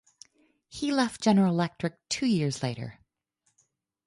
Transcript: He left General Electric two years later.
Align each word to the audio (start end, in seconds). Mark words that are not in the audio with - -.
He 0.67 0.91
left 0.91 1.21
General 1.21 1.51
Electric 1.53 1.93
two 2.09 2.25
years 2.25 2.63
later. 2.63 2.99